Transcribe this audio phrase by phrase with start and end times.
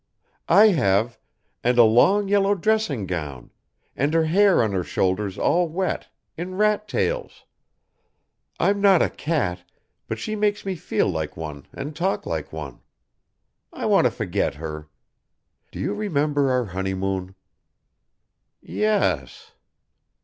[0.49, 1.19] "I have
[1.63, 3.51] and a long yellow dressing gown,
[3.95, 7.45] and her hair on her shoulders all wet, in rat tails.
[8.59, 9.61] I'm not a cat,
[10.07, 12.81] but she makes me feel like one and talk like one.
[13.71, 14.87] I want to forget her.
[15.71, 17.35] Do you remember our honeymoon?"
[18.59, 19.51] "Yes."